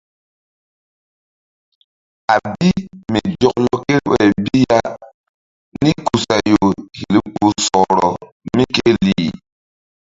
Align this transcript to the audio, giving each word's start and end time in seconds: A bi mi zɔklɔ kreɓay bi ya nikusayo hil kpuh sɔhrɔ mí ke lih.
A 2.33 2.35
bi 2.51 2.69
mi 3.11 3.19
zɔklɔ 3.41 3.73
kreɓay 3.81 4.27
bi 4.43 4.57
ya 4.69 4.79
nikusayo 5.83 6.67
hil 6.97 7.15
kpuh 7.31 7.53
sɔhrɔ 7.67 8.09
mí 8.55 8.63
ke 8.75 8.89
lih. 9.03 9.29